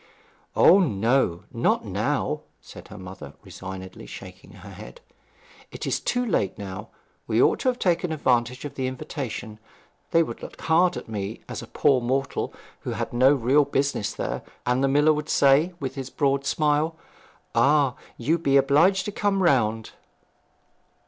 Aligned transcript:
'O 0.55 0.79
no 0.79 1.43
not 1.53 1.85
now,' 1.85 2.41
said 2.59 2.87
her 2.87 2.97
mother, 2.97 3.33
resignedly 3.43 4.07
shaking 4.07 4.53
her 4.53 4.71
head. 4.71 4.99
'It 5.71 5.85
is 5.85 5.99
too 5.99 6.25
late 6.25 6.57
now. 6.57 6.89
We 7.27 7.39
ought 7.39 7.59
to 7.59 7.67
have 7.69 7.77
taken 7.77 8.11
advantage 8.11 8.65
of 8.65 8.73
the 8.73 8.87
invitation. 8.87 9.59
They 10.09 10.23
would 10.23 10.41
look 10.41 10.59
hard 10.59 10.97
at 10.97 11.07
me 11.07 11.41
as 11.47 11.61
a 11.61 11.67
poor 11.67 12.01
mortal 12.01 12.51
who 12.79 12.93
had 12.93 13.13
no 13.13 13.31
real 13.35 13.63
business 13.63 14.11
there, 14.11 14.41
and 14.65 14.83
the 14.83 14.87
miller 14.87 15.13
would 15.13 15.29
say, 15.29 15.75
with 15.79 15.93
his 15.93 16.09
broad 16.09 16.45
smile, 16.47 16.95
"Ah, 17.53 17.93
you 18.17 18.39
be 18.39 18.57
obliged 18.57 19.05
to 19.05 19.11
come 19.11 19.43
round."' 19.43 19.91